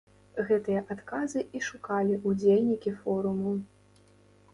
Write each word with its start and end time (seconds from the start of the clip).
Гэтыя 0.45 0.79
адказы 0.95 1.43
і 1.59 1.61
шукалі 1.67 2.17
ўдзельнікі 2.29 2.95
форуму. 3.03 3.53